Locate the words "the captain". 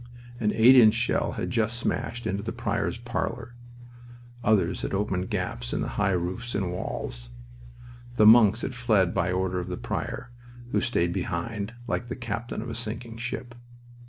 12.07-12.63